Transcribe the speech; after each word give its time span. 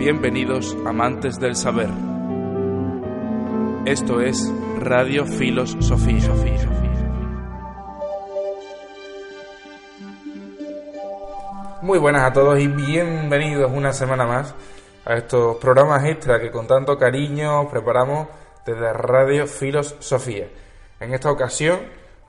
Bienvenidos 0.00 0.74
amantes 0.86 1.38
del 1.38 1.54
saber. 1.54 1.90
Esto 3.84 4.22
es 4.22 4.50
Radio 4.78 5.26
Filos 5.26 5.76
Sofía. 5.80 6.34
Muy 11.82 11.98
buenas 11.98 12.22
a 12.22 12.32
todos 12.32 12.58
y 12.58 12.66
bienvenidos 12.68 13.70
una 13.70 13.92
semana 13.92 14.24
más 14.24 14.54
a 15.04 15.16
estos 15.16 15.58
programas 15.58 16.02
extra 16.06 16.40
que 16.40 16.50
con 16.50 16.66
tanto 16.66 16.96
cariño 16.96 17.68
preparamos 17.68 18.28
desde 18.64 18.94
Radio 18.94 19.46
Filos 19.46 19.96
Sofía. 19.98 20.48
En 20.98 21.12
esta 21.12 21.30
ocasión 21.30 21.78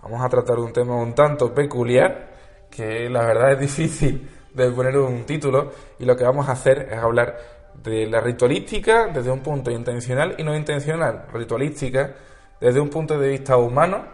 vamos 0.04 0.22
a 0.22 0.28
tratar 0.28 0.60
un 0.60 0.74
tema 0.74 0.98
un 0.98 1.16
tanto 1.16 1.56
peculiar 1.56 2.32
que 2.70 3.10
la 3.10 3.26
verdad 3.26 3.54
es 3.54 3.60
difícil 3.62 4.30
de 4.54 4.70
poner 4.72 4.98
un 4.98 5.24
título 5.26 5.72
y 6.00 6.04
lo 6.04 6.18
que 6.18 6.26
vamos 6.26 6.50
a 6.50 6.52
hacer 6.52 6.90
es 6.92 6.98
hablar 6.98 7.61
de 7.76 8.08
la 8.08 8.22
ritualística 8.22 9.08
desde 9.08 9.32
un 9.32 9.42
punto 9.42 9.72
intencional 9.72 10.36
y 10.38 10.44
no 10.44 10.56
intencional. 10.56 11.26
Ritualística 11.34 12.14
desde 12.60 12.80
un 12.80 12.90
punto 12.90 13.18
de 13.18 13.30
vista 13.30 13.58
humano 13.58 14.06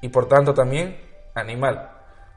y 0.00 0.08
por 0.08 0.28
tanto 0.28 0.52
también 0.52 0.96
animal. 1.34 1.90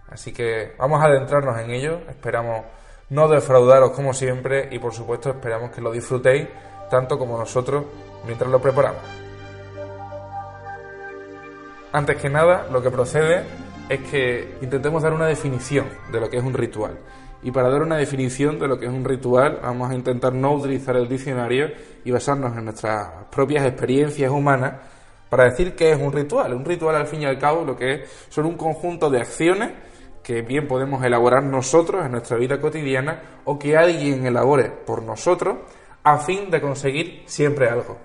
Así 0.10 0.34
que 0.34 0.74
vamos 0.78 1.02
a 1.02 1.06
adentrarnos 1.06 1.60
en 1.60 1.72
ello, 1.72 2.02
esperamos 2.10 2.66
no 3.10 3.28
defraudaros 3.28 3.92
como 3.92 4.14
siempre 4.14 4.70
y 4.72 4.80
por 4.80 4.94
supuesto 4.94 5.30
esperamos 5.30 5.72
que 5.72 5.82
lo 5.82 5.92
disfrutéis 5.92 6.48
tanto 6.90 7.18
como 7.18 7.38
nosotros 7.38 7.86
mientras 8.26 8.50
lo 8.50 8.62
preparamos. 8.62 9.02
Antes 11.92 12.18
que 12.18 12.30
nada, 12.30 12.68
lo 12.72 12.84
que 12.84 12.92
procede 12.92 13.44
es 13.90 14.00
que 14.12 14.58
intentemos 14.62 15.02
dar 15.02 15.14
una 15.14 15.26
definición 15.26 15.88
de 16.12 16.20
lo 16.20 16.30
que 16.30 16.38
es 16.38 16.44
un 16.44 16.54
ritual. 16.54 16.98
Y 17.42 17.52
para 17.52 17.70
dar 17.70 17.82
una 17.82 17.98
definición 17.98 18.60
de 18.60 18.68
lo 18.68 18.80
que 18.80 18.86
es 18.86 18.92
un 18.92 19.06
ritual, 19.06 19.60
vamos 19.62 19.90
a 19.90 19.96
intentar 19.96 20.34
no 20.34 20.54
utilizar 20.54 20.96
el 20.98 21.08
diccionario 21.08 21.72
y 22.04 22.12
basarnos 22.12 22.56
en 22.58 22.66
nuestras 22.66 23.26
propias 23.32 23.66
experiencias 23.66 24.32
humanas 24.32 24.74
para 25.30 25.46
decir 25.46 25.76
qué 25.76 25.92
es 25.92 26.02
un 26.02 26.12
ritual. 26.12 26.54
Un 26.54 26.66
ritual, 26.66 26.96
al 26.96 27.08
fin 27.08 27.22
y 27.22 27.26
al 27.26 27.40
cabo, 27.40 27.64
lo 27.64 27.78
que 27.78 27.94
es 27.94 28.10
son 28.30 28.46
un 28.46 28.58
conjunto 28.58 29.10
de 29.10 29.20
acciones 29.22 29.72
que 30.24 30.42
bien 30.42 30.68
podemos 30.68 31.04
elaborar 31.04 31.44
nosotros 31.44 32.06
en 32.06 32.12
nuestra 32.12 32.38
vida 32.38 32.60
cotidiana 32.60 33.22
o 33.46 33.58
que 33.58 33.78
alguien 33.78 34.26
elabore 34.26 34.70
por 34.70 35.02
nosotros 35.02 35.58
a 36.04 36.18
fin 36.18 36.52
de 36.52 36.62
conseguir 36.62 37.24
siempre 37.26 37.70
algo. 37.70 37.98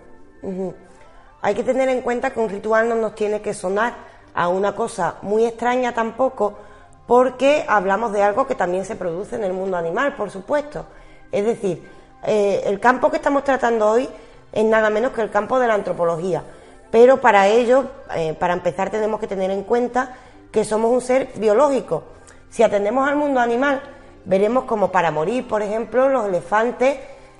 Hay 1.42 1.54
que 1.54 1.62
tener 1.62 1.88
en 1.88 2.02
cuenta 2.02 2.30
que 2.30 2.40
un 2.40 2.48
ritual 2.48 2.88
no 2.88 2.94
nos 2.94 3.14
tiene 3.14 3.42
que 3.42 3.52
sonar 3.52 3.94
a 4.34 4.48
una 4.48 4.74
cosa 4.74 5.16
muy 5.22 5.44
extraña 5.44 5.92
tampoco, 5.92 6.58
porque 7.06 7.64
hablamos 7.68 8.12
de 8.12 8.22
algo 8.22 8.46
que 8.46 8.54
también 8.54 8.84
se 8.84 8.96
produce 8.96 9.36
en 9.36 9.44
el 9.44 9.52
mundo 9.52 9.76
animal, 9.76 10.14
por 10.14 10.30
supuesto. 10.30 10.86
Es 11.30 11.44
decir, 11.44 11.88
eh, 12.22 12.62
el 12.64 12.80
campo 12.80 13.10
que 13.10 13.16
estamos 13.16 13.44
tratando 13.44 13.90
hoy 13.90 14.08
es 14.52 14.64
nada 14.64 14.88
menos 14.90 15.12
que 15.12 15.20
el 15.20 15.30
campo 15.30 15.58
de 15.58 15.66
la 15.66 15.74
antropología. 15.74 16.42
Pero 16.90 17.20
para 17.20 17.48
ello, 17.48 17.90
eh, 18.14 18.34
para 18.34 18.54
empezar, 18.54 18.90
tenemos 18.90 19.20
que 19.20 19.26
tener 19.26 19.50
en 19.50 19.64
cuenta 19.64 20.16
que 20.50 20.64
somos 20.64 20.92
un 20.92 21.00
ser 21.00 21.32
biológico. 21.36 22.04
Si 22.48 22.62
atendemos 22.62 23.08
al 23.08 23.16
mundo 23.16 23.40
animal, 23.40 23.82
veremos 24.24 24.64
como 24.64 24.92
para 24.92 25.10
morir, 25.10 25.46
por 25.48 25.60
ejemplo, 25.62 26.08
los 26.08 26.26
elefantes 26.26 26.98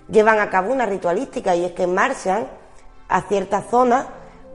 llevan 0.09 0.41
a 0.41 0.51
cabo 0.51 0.73
una 0.73 0.87
ritualística 0.87 1.55
y 1.55 1.65
es 1.65 1.73
que 1.73 1.87
marchan 1.87 2.47
a 3.09 3.23
ciertas 3.23 3.67
zonas 3.70 4.07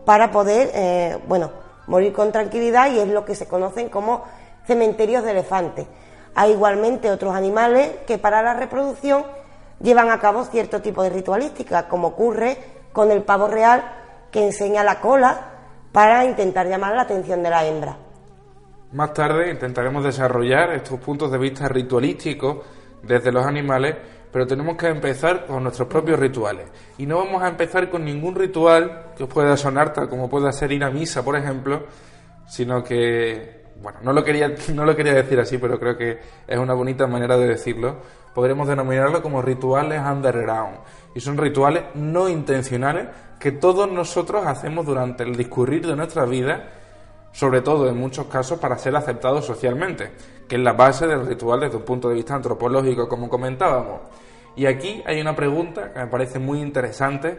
para 0.05 0.31
poder, 0.31 0.69
eh, 0.73 1.17
bueno, 1.27 1.51
morir 1.87 2.13
con 2.13 2.31
tranquilidad 2.31 2.91
y 2.91 2.99
es 2.99 3.07
lo 3.07 3.25
que 3.25 3.35
se 3.35 3.47
conocen 3.47 3.89
como 3.89 4.25
cementerios 4.65 5.23
de 5.23 5.31
elefantes. 5.31 5.87
Hay 6.35 6.51
igualmente 6.51 7.11
otros 7.11 7.35
animales 7.35 7.91
que 8.07 8.17
para 8.17 8.41
la 8.41 8.53
reproducción 8.53 9.25
llevan 9.81 10.09
a 10.09 10.19
cabo 10.19 10.43
cierto 10.45 10.81
tipo 10.81 11.03
de 11.03 11.09
ritualística, 11.09 11.87
como 11.87 12.09
ocurre 12.09 12.57
con 12.91 13.11
el 13.11 13.23
pavo 13.23 13.47
real 13.47 13.83
que 14.31 14.45
enseña 14.45 14.83
la 14.83 14.99
cola 14.99 15.51
para 15.91 16.25
intentar 16.25 16.67
llamar 16.67 16.95
la 16.95 17.01
atención 17.01 17.41
de 17.43 17.49
la 17.49 17.65
hembra. 17.65 17.97
Más 18.91 19.13
tarde 19.13 19.51
intentaremos 19.51 20.03
desarrollar 20.03 20.71
estos 20.73 20.99
puntos 20.99 21.31
de 21.31 21.37
vista 21.37 21.67
ritualísticos 21.67 22.57
desde 23.03 23.31
los 23.31 23.45
animales, 23.45 23.95
pero 24.31 24.47
tenemos 24.47 24.77
que 24.77 24.87
empezar 24.87 25.45
con 25.45 25.63
nuestros 25.63 25.87
propios 25.87 26.19
rituales. 26.19 26.67
Y 26.97 27.05
no 27.05 27.17
vamos 27.17 27.41
a 27.43 27.49
empezar 27.49 27.89
con 27.89 28.03
ningún 28.03 28.35
ritual 28.35 29.11
que 29.15 29.23
os 29.23 29.29
pueda 29.29 29.55
sonar 29.57 29.93
tal 29.93 30.09
como 30.09 30.29
pueda 30.29 30.51
ser 30.51 30.71
ir 30.71 30.83
a 30.83 30.89
misa, 30.89 31.23
por 31.23 31.35
ejemplo, 31.35 31.83
sino 32.47 32.83
que 32.83 33.68
bueno, 33.81 33.99
no 34.01 34.13
lo, 34.13 34.23
quería, 34.23 34.53
no 34.73 34.85
lo 34.85 34.95
quería 34.95 35.13
decir 35.13 35.39
así, 35.39 35.57
pero 35.57 35.79
creo 35.79 35.97
que 35.97 36.19
es 36.47 36.57
una 36.57 36.73
bonita 36.73 37.07
manera 37.07 37.37
de 37.37 37.47
decirlo, 37.47 37.97
podremos 38.33 38.67
denominarlo 38.67 39.21
como 39.21 39.41
rituales 39.41 40.01
underground. 40.01 40.77
Y 41.15 41.19
son 41.19 41.37
rituales 41.37 41.83
no 41.95 42.29
intencionales 42.29 43.07
que 43.39 43.51
todos 43.51 43.89
nosotros 43.89 44.45
hacemos 44.45 44.85
durante 44.85 45.23
el 45.23 45.35
discurrir 45.35 45.87
de 45.87 45.95
nuestra 45.95 46.25
vida, 46.25 46.69
sobre 47.31 47.61
todo 47.61 47.87
en 47.87 47.97
muchos 47.97 48.27
casos 48.27 48.59
para 48.59 48.77
ser 48.77 48.95
aceptados 48.95 49.45
socialmente, 49.45 50.11
que 50.47 50.55
es 50.55 50.61
la 50.61 50.73
base 50.73 51.07
del 51.07 51.25
ritual 51.25 51.61
desde 51.61 51.77
un 51.77 51.83
punto 51.83 52.09
de 52.09 52.15
vista 52.15 52.35
antropológico, 52.35 53.07
como 53.07 53.29
comentábamos. 53.29 54.01
Y 54.55 54.65
aquí 54.65 55.01
hay 55.05 55.21
una 55.21 55.35
pregunta 55.35 55.93
que 55.93 55.99
me 55.99 56.07
parece 56.07 56.37
muy 56.37 56.59
interesante 56.59 57.37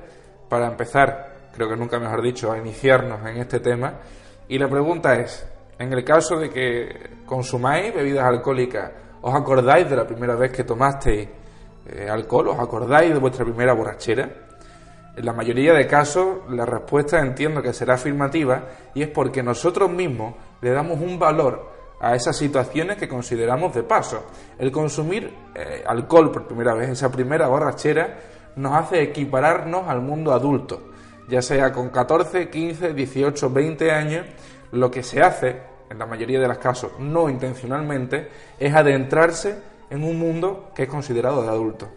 para 0.49 0.67
empezar, 0.67 1.51
creo 1.55 1.69
que 1.69 1.77
nunca 1.77 1.99
mejor 1.99 2.23
dicho, 2.23 2.51
a 2.51 2.59
iniciarnos 2.59 3.21
en 3.27 3.37
este 3.37 3.61
tema. 3.61 3.95
Y 4.49 4.59
la 4.59 4.69
pregunta 4.69 5.15
es, 5.17 5.47
en 5.81 5.91
el 5.95 6.05
caso 6.05 6.39
de 6.39 6.51
que 6.51 7.23
consumáis 7.25 7.95
bebidas 7.95 8.27
alcohólicas, 8.27 8.93
¿os 9.23 9.35
acordáis 9.35 9.89
de 9.89 9.97
la 9.97 10.07
primera 10.07 10.35
vez 10.35 10.53
que 10.53 10.65
tomasteis 10.65 11.27
eh, 11.87 12.07
alcohol? 12.07 12.49
¿Os 12.49 12.61
acordáis 12.61 13.15
de 13.15 13.19
vuestra 13.19 13.47
primera 13.47 13.73
borrachera? 13.73 14.29
En 15.17 15.25
la 15.25 15.33
mayoría 15.33 15.73
de 15.73 15.87
casos 15.87 16.41
la 16.51 16.67
respuesta 16.67 17.19
entiendo 17.19 17.63
que 17.63 17.73
será 17.73 17.95
afirmativa 17.95 18.63
y 18.95 19.01
es 19.03 19.09
porque 19.09 19.43
nosotros 19.43 19.91
mismos 19.91 20.35
le 20.61 20.71
damos 20.71 21.01
un 21.01 21.19
valor 21.19 21.73
a 21.99 22.15
esas 22.15 22.37
situaciones 22.37 22.99
que 22.99 23.09
consideramos 23.09 23.75
de 23.75 23.83
paso. 23.83 24.27
El 24.59 24.71
consumir 24.71 25.33
eh, 25.55 25.83
alcohol 25.87 26.31
por 26.31 26.47
primera 26.47 26.75
vez, 26.75 26.91
esa 26.91 27.11
primera 27.11 27.49
borrachera, 27.49 28.19
nos 28.57 28.75
hace 28.75 29.01
equipararnos 29.01 29.89
al 29.89 30.03
mundo 30.03 30.35
adulto, 30.35 30.91
ya 31.27 31.41
sea 31.41 31.73
con 31.73 31.89
14, 31.89 32.51
15, 32.51 32.93
18, 32.93 33.51
20 33.51 33.91
años, 33.91 34.27
lo 34.73 34.91
que 34.91 35.03
se 35.03 35.23
hace 35.23 35.71
en 35.91 35.99
la 35.99 36.07
mayoría 36.07 36.39
de 36.39 36.49
los 36.49 36.59
casos 36.59 36.93
no 36.99 37.29
intencionalmente, 37.29 38.29
es 38.59 38.75
adentrarse 38.75 39.61
en 39.91 40.05
un 40.05 40.19
mundo 40.19 40.71
que 40.75 40.85
es 40.85 40.89
considerado 40.89 41.43
de 41.43 41.49
adulto. 41.49 41.89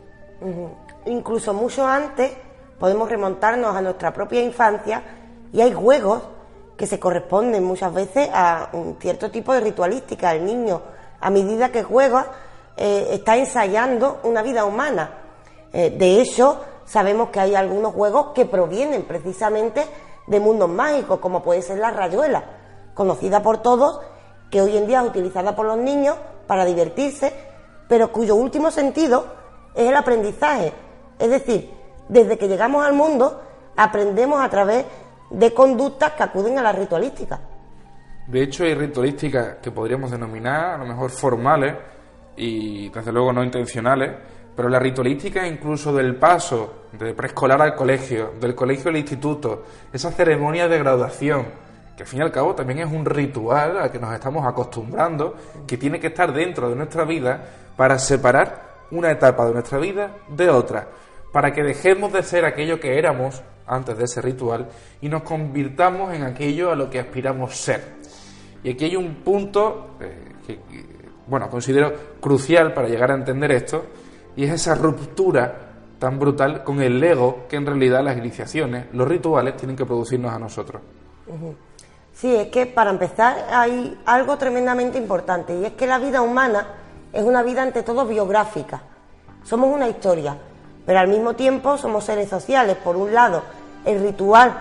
Incluso 1.06 1.53
mucho 1.53 1.88
antes 1.88 2.31
podemos 2.79 3.07
remontarnos 3.07 3.75
a 3.75 3.81
nuestra 3.81 4.12
propia 4.12 4.41
infancia 4.41 5.03
y 5.53 5.62
hay 5.62 5.72
juegos 5.72 6.23
que 6.75 6.88
se 6.88 7.00
corresponden 7.00 7.63
muchas 7.63 7.94
veces 7.94 8.29
a 8.33 8.69
un 8.73 8.97
cierto 9.00 9.29
tipo 9.29 9.53
de 9.53 9.59
ritualística. 9.59 10.33
El 10.33 10.45
niño, 10.45 10.81
a 11.22 11.29
medida 11.29 11.72
que 11.72 11.83
juega, 11.83 12.25
eh, 12.75 13.09
está 13.12 13.38
ensayando 13.38 14.22
una 14.23 14.41
vida 14.41 14.66
humana. 14.66 15.12
Eh, 15.72 15.91
de 15.91 16.19
hecho, 16.19 16.59
sabemos 16.83 17.29
que 17.29 17.39
hay 17.39 17.53
algunos 17.53 17.94
juegos 17.94 18.31
que 18.33 18.45
provienen 18.45 19.03
precisamente 19.03 19.85
de 20.25 20.39
mundos 20.39 20.69
mágicos, 20.69 21.19
como 21.19 21.44
puede 21.44 21.62
ser 21.62 21.78
la 21.78 21.91
rayuela 21.91 22.44
conocida 22.93 23.41
por 23.41 23.61
todos, 23.61 24.01
que 24.49 24.61
hoy 24.61 24.77
en 24.77 24.87
día 24.87 25.01
es 25.01 25.07
utilizada 25.07 25.55
por 25.55 25.65
los 25.65 25.77
niños 25.77 26.15
para 26.47 26.65
divertirse, 26.65 27.33
pero 27.87 28.11
cuyo 28.11 28.35
último 28.35 28.71
sentido 28.71 29.25
es 29.73 29.89
el 29.89 29.95
aprendizaje. 29.95 30.73
Es 31.19 31.29
decir, 31.29 31.71
desde 32.09 32.37
que 32.37 32.47
llegamos 32.47 32.85
al 32.85 32.93
mundo 32.93 33.41
aprendemos 33.75 34.41
a 34.41 34.49
través 34.49 34.85
de 35.29 35.53
conductas 35.53 36.11
que 36.13 36.23
acuden 36.23 36.59
a 36.59 36.61
la 36.61 36.71
ritualística. 36.71 37.39
De 38.27 38.43
hecho, 38.43 38.63
hay 38.63 38.75
ritualísticas 38.75 39.57
que 39.61 39.71
podríamos 39.71 40.11
denominar 40.11 40.75
a 40.75 40.77
lo 40.77 40.85
mejor 40.85 41.09
formales 41.09 41.75
y 42.38 42.89
desde 42.89 43.12
luego 43.12 43.33
no 43.33 43.44
intencionales, 43.44 44.12
pero 44.56 44.69
la 44.69 44.79
ritualística 44.79 45.45
incluso 45.47 45.94
del 45.94 46.15
paso 46.15 46.83
de 46.91 47.13
preescolar 47.13 47.62
al 47.62 47.75
colegio, 47.75 48.33
del 48.39 48.56
colegio 48.56 48.89
al 48.89 48.97
instituto, 48.97 49.63
esa 49.91 50.12
ceremonia 50.12 50.68
de 50.68 50.77
graduación, 50.77 51.45
que 51.95 52.04
al 52.04 52.07
fin 52.07 52.19
y 52.19 52.24
al 52.24 52.31
cabo 52.31 52.56
también 52.56 52.80
es 52.80 52.92
un 52.92 53.06
ritual 53.06 53.78
al 53.78 53.92
que 53.92 54.00
nos 54.00 54.13
estamos 54.13 54.45
acostumbrando, 54.45 55.36
que 55.68 55.78
tiene 55.78 56.00
que 56.00 56.07
estar 56.07 56.34
dentro 56.34 56.69
de 56.69 56.75
nuestra 56.75 57.06
vida 57.06 57.44
para 57.75 58.00
separar 58.00 58.74
una 58.92 59.12
etapa 59.12 59.45
de 59.45 59.54
nuestra 59.54 59.78
vida 59.80 60.12
de 60.30 60.50
otra, 60.50 60.88
para 61.31 61.51
que 61.51 61.63
dejemos 61.63 62.13
de 62.13 62.24
ser 62.24 62.45
aquello 62.45 62.80
que 62.80 62.98
éramos 62.98 63.42
antes 63.66 63.98
de 63.98 64.04
ese 64.06 64.22
ritual 64.22 64.68
y 65.01 65.10
nos 65.10 65.24
convirtamos 65.24 66.13
en 66.13 66.24
aquello 66.24 66.72
a 66.72 66.75
lo 66.75 66.90
que 66.90 67.00
aspiramos 67.00 67.56
ser. 67.56 67.81
Y 68.63 68.72
aquí 68.72 68.86
hay 68.86 68.95
un 68.95 69.16
punto 69.16 69.98
eh, 70.00 70.34
que, 70.45 70.60
bueno, 71.28 71.50
considero 71.50 71.94
crucial 72.19 72.74
para 72.74 72.88
llegar 72.88 73.12
a 73.12 73.16
entender 73.16 73.51
esto, 73.51 73.86
y 74.36 74.45
es 74.45 74.51
esa 74.51 74.75
ruptura 74.75 75.74
tan 76.00 76.19
brutal 76.19 76.63
con 76.63 76.81
el 76.81 77.01
ego 77.04 77.45
que 77.48 77.56
en 77.56 77.66
realidad 77.66 78.04
las 78.04 78.18
iniciaciones, 78.18 78.88
los 78.94 79.07
rituales, 79.07 79.56
tienen 79.56 79.75
que 79.75 79.86
producirnos 79.86 80.34
a 80.34 80.40
nosotros. 80.40 80.81
Sí, 82.13 82.35
es 82.35 82.47
que 82.49 82.65
para 82.65 82.89
empezar 82.89 83.47
hay 83.51 83.99
algo 84.05 84.37
tremendamente 84.37 84.97
importante 84.97 85.57
y 85.57 85.65
es 85.65 85.73
que 85.73 85.87
la 85.87 85.97
vida 85.97 86.21
humana 86.21 86.67
es 87.11 87.23
una 87.23 87.43
vida 87.43 87.63
ante 87.63 87.83
todo 87.83 88.05
biográfica. 88.05 88.81
Somos 89.43 89.73
una 89.73 89.87
historia 89.89 90.37
pero 90.85 90.99
al 90.99 91.07
mismo 91.07 91.33
tiempo 91.33 91.77
somos 91.77 92.03
seres 92.03 92.29
sociales. 92.29 92.77
Por 92.83 92.95
un 92.95 93.13
lado, 93.13 93.41
el 93.85 94.01
ritual, 94.01 94.53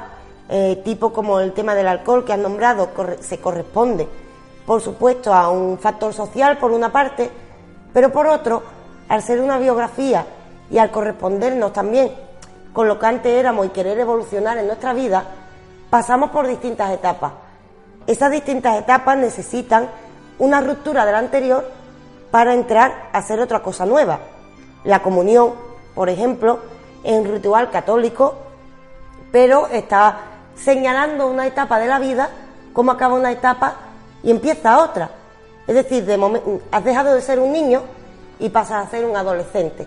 eh, 0.48 0.80
tipo 0.84 1.12
como 1.12 1.40
el 1.40 1.52
tema 1.52 1.74
del 1.74 1.88
alcohol 1.88 2.24
que 2.24 2.32
has 2.32 2.38
nombrado, 2.38 2.90
se 3.20 3.38
corresponde, 3.38 4.08
por 4.66 4.80
supuesto, 4.80 5.32
a 5.34 5.50
un 5.50 5.78
factor 5.78 6.14
social, 6.14 6.58
por 6.58 6.70
una 6.70 6.92
parte, 6.92 7.30
pero 7.92 8.12
por 8.12 8.26
otro, 8.26 8.62
al 9.08 9.22
ser 9.22 9.40
una 9.40 9.58
biografía 9.58 10.24
y 10.70 10.78
al 10.78 10.90
correspondernos 10.90 11.72
también 11.72 12.12
con 12.72 12.88
lo 12.88 12.98
que 12.98 13.06
antes 13.06 13.32
éramos 13.32 13.66
y 13.66 13.70
querer 13.70 13.98
evolucionar 13.98 14.56
en 14.56 14.66
nuestra 14.66 14.94
vida, 14.94 15.24
pasamos 15.92 16.30
por 16.30 16.46
distintas 16.46 16.90
etapas. 16.90 17.32
Esas 18.06 18.30
distintas 18.30 18.78
etapas 18.78 19.14
necesitan 19.18 19.90
una 20.38 20.62
ruptura 20.62 21.04
de 21.04 21.12
la 21.12 21.18
anterior 21.18 21.70
para 22.30 22.54
entrar 22.54 23.10
a 23.12 23.18
hacer 23.18 23.38
otra 23.40 23.62
cosa 23.62 23.84
nueva. 23.84 24.18
La 24.84 25.02
comunión, 25.02 25.52
por 25.94 26.08
ejemplo, 26.08 26.60
es 27.04 27.12
un 27.12 27.30
ritual 27.30 27.70
católico, 27.70 28.36
pero 29.32 29.66
está 29.66 30.16
señalando 30.54 31.26
una 31.26 31.46
etapa 31.46 31.78
de 31.78 31.88
la 31.88 31.98
vida, 31.98 32.30
cómo 32.72 32.92
acaba 32.92 33.16
una 33.16 33.30
etapa 33.30 33.74
y 34.22 34.30
empieza 34.30 34.82
otra. 34.82 35.10
Es 35.66 35.74
decir, 35.74 36.06
de 36.06 36.60
has 36.70 36.84
dejado 36.84 37.12
de 37.12 37.20
ser 37.20 37.38
un 37.38 37.52
niño 37.52 37.82
y 38.38 38.48
pasas 38.48 38.86
a 38.86 38.90
ser 38.90 39.04
un 39.04 39.14
adolescente. 39.14 39.86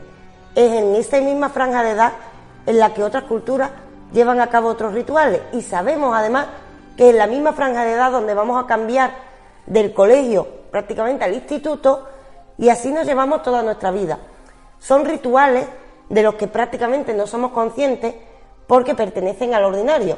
Es 0.54 0.72
en 0.72 0.94
esa 0.94 1.20
misma 1.20 1.50
franja 1.50 1.82
de 1.82 1.90
edad 1.90 2.12
en 2.68 2.78
la 2.78 2.94
que 2.94 3.04
otras 3.04 3.24
culturas 3.24 3.72
llevan 4.16 4.40
a 4.40 4.48
cabo 4.48 4.70
otros 4.70 4.94
rituales 4.94 5.42
y 5.52 5.62
sabemos 5.62 6.16
además 6.16 6.48
que 6.98 7.10
en 7.10 7.18
la 7.18 7.28
misma 7.28 7.54
franja 7.54 7.84
de 7.84 7.92
edad 7.92 8.12
donde 8.12 8.34
vamos 8.34 8.64
a 8.64 8.66
cambiar 8.66 9.12
del 9.66 9.94
colegio 9.94 10.48
prácticamente 10.72 11.26
al 11.26 11.34
instituto 11.34 12.08
y 12.58 12.70
así 12.70 12.92
nos 12.92 13.06
llevamos 13.06 13.44
toda 13.44 13.62
nuestra 13.62 13.92
vida. 13.92 14.18
Son 14.80 15.04
rituales 15.04 15.68
de 16.10 16.24
los 16.24 16.36
que 16.36 16.48
prácticamente 16.48 17.14
no 17.14 17.28
somos 17.28 17.52
conscientes 17.52 18.16
porque 18.66 18.96
pertenecen 18.96 19.54
al 19.54 19.66
ordinario. 19.66 20.18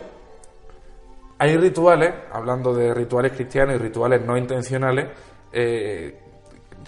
Hay 1.39 1.57
rituales, 1.57 2.13
hablando 2.31 2.73
de 2.73 2.93
rituales 2.93 3.31
cristianos 3.31 3.75
y 3.75 3.77
rituales 3.79 4.21
no 4.21 4.37
intencionales, 4.37 5.07
eh, 5.51 6.19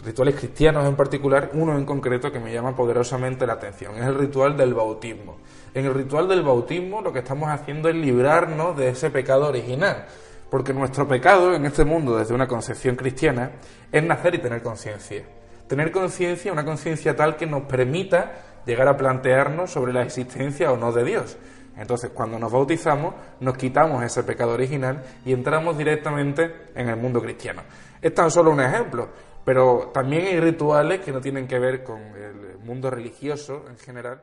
rituales 0.04 0.36
cristianos 0.36 0.88
en 0.88 0.96
particular, 0.96 1.52
uno 1.54 1.78
en 1.78 1.86
concreto 1.86 2.32
que 2.32 2.40
me 2.40 2.54
llama 2.54 2.76
poderosamente 2.76 3.46
la 3.46 3.54
atención, 3.54 3.96
es 3.98 4.06
el 4.06 4.16
ritual 4.16 4.56
del 4.56 4.74
bautismo. 4.74 5.38
En 5.74 5.86
el 5.86 5.94
ritual 5.94 6.28
del 6.28 6.42
bautismo 6.42 7.02
lo 7.02 7.14
que 7.14 7.20
estamos 7.20 7.50
haciendo 7.50 7.90
es 7.90 7.96
librarnos 7.96 8.78
de 8.78 8.90
ese 8.90 9.10
pecado 9.10 9.48
original, 9.48 10.06
porque 10.50 10.74
nuestro 10.74 11.08
pecado 11.08 11.54
en 11.54 11.66
este 11.66 11.86
mundo 11.86 12.18
desde 12.18 12.34
una 12.34 12.48
concepción 12.48 12.96
cristiana 12.96 13.52
es 13.92 14.04
nacer 14.04 14.36
y 14.36 14.40
tener 14.40 14.62
conciencia. 14.62 15.24
Tener 15.68 15.92
conciencia, 15.92 16.52
una 16.52 16.66
conciencia 16.66 17.16
tal 17.16 17.36
que 17.36 17.46
nos 17.46 17.64
permita 17.64 18.32
llegar 18.66 18.88
a 18.88 18.98
plantearnos 18.98 19.70
sobre 19.70 19.94
la 19.94 20.02
existencia 20.02 20.72
o 20.72 20.78
no 20.78 20.92
de 20.92 21.04
Dios. 21.04 21.38
Entonces, 21.78 22.12
cuando 22.14 22.38
nos 22.38 22.52
bautizamos, 22.52 23.14
nos 23.40 23.56
quitamos 23.56 24.04
ese 24.04 24.24
pecado 24.24 24.54
original 24.54 25.02
y 25.24 25.32
entramos 25.32 25.78
directamente 25.78 26.68
en 26.76 26.90
el 26.90 26.98
mundo 26.98 27.22
cristiano. 27.22 27.62
Es 28.02 28.14
tan 28.14 28.30
solo 28.30 28.52
un 28.52 28.60
ejemplo, 28.60 29.10
pero 29.46 29.92
también 29.94 30.26
hay 30.28 30.40
rituales 30.40 31.02
que 31.02 31.12
no 31.12 31.22
tienen 31.22 31.48
que 31.48 31.60
ver 31.60 31.84
con 31.84 32.00
el 32.00 32.58
mundo 32.60 32.90
religioso 32.90 33.66
en 33.70 33.78
general. 33.78 34.22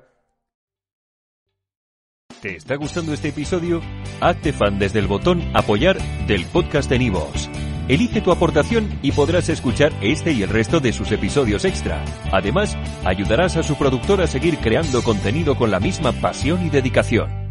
¿Te 2.41 2.57
está 2.57 2.77
gustando 2.77 3.13
este 3.13 3.29
episodio? 3.29 3.81
Hazte 4.21 4.53
fan 4.53 4.79
desde 4.79 4.99
el 4.99 5.07
botón 5.07 5.43
apoyar 5.55 5.99
del 6.27 6.45
podcast 6.47 6.89
de 6.91 6.99
Nivos. 6.99 7.49
Elige 7.89 8.21
tu 8.21 8.33
aportación 8.33 8.99
y 9.01 9.13
podrás 9.13 9.49
escuchar 9.49 9.93
este 10.01 10.33
y 10.33 10.43
el 10.43 10.51
resto 10.51 10.81
de 10.81 10.93
sus 10.93 11.13
episodios 11.13 11.65
extra. 11.65 12.05
Además, 12.33 12.77
ayudarás 13.05 13.57
a 13.57 13.63
su 13.63 13.77
productor 13.77 14.21
a 14.21 14.27
seguir 14.27 14.59
creando 14.59 15.03
contenido 15.03 15.57
con 15.57 15.71
la 15.71 15.81
misma 15.81 16.13
pasión 16.13 16.67
y 16.67 16.71
dedicación. 16.71 17.46